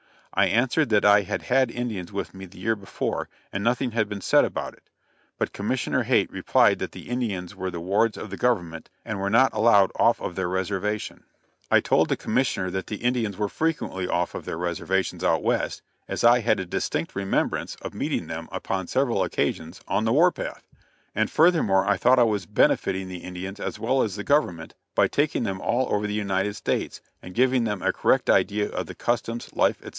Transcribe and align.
I 0.33 0.47
answered 0.47 0.89
that 0.89 1.03
I 1.05 1.21
had 1.23 1.43
had 1.43 1.69
Indians 1.69 2.11
with 2.11 2.33
me 2.33 2.45
the 2.45 2.57
year 2.57 2.75
before 2.75 3.27
and 3.51 3.63
nothing 3.63 3.91
had 3.91 4.07
been 4.09 4.21
said 4.21 4.45
about 4.45 4.73
it; 4.73 4.89
but 5.37 5.53
Commissioner 5.53 6.03
Haight 6.03 6.31
replied 6.31 6.79
that 6.79 6.91
the 6.93 7.09
Indians 7.09 7.53
were 7.53 7.69
the 7.69 7.81
"wards 7.81 8.17
of 8.17 8.29
the 8.31 8.37
government," 8.37 8.89
and 9.05 9.19
were 9.19 9.29
not 9.29 9.53
allowed 9.53 9.91
off 9.97 10.19
of 10.19 10.35
their 10.35 10.47
reservation. 10.47 11.25
I 11.69 11.81
told 11.81 12.07
the 12.09 12.17
Commissioner 12.17 12.71
that 12.71 12.87
the 12.87 12.95
Indians 13.03 13.37
were 13.37 13.49
frequently 13.49 14.07
off 14.07 14.33
of 14.33 14.45
their 14.45 14.57
reservations 14.57 15.23
out 15.23 15.43
west, 15.43 15.83
as 16.07 16.23
I 16.23 16.39
had 16.39 16.59
a 16.61 16.65
distinct 16.65 17.13
remembrance 17.13 17.75
of 17.81 17.93
meeting 17.93 18.25
them 18.27 18.47
upon 18.53 18.87
several 18.87 19.23
occasions 19.23 19.81
"on 19.87 20.05
the 20.05 20.13
war 20.13 20.31
path," 20.31 20.65
and 21.13 21.29
furthermore 21.29 21.85
I 21.85 21.97
thought 21.97 22.19
I 22.19 22.23
was 22.23 22.45
benefitting 22.47 23.07
the 23.09 23.17
Indians 23.17 23.59
as 23.59 23.77
well 23.77 24.01
as 24.01 24.15
the 24.15 24.23
government, 24.23 24.73
by 24.95 25.07
taking 25.07 25.43
them 25.43 25.61
all 25.61 25.93
over 25.93 26.07
the 26.07 26.13
United 26.13 26.55
States, 26.55 27.01
and 27.21 27.35
giving 27.35 27.65
them 27.65 27.83
a 27.83 27.93
correct 27.93 28.29
idea 28.29 28.69
of 28.69 28.87
the 28.87 28.95
customs, 28.95 29.53
life, 29.53 29.75
etc. 29.81 29.89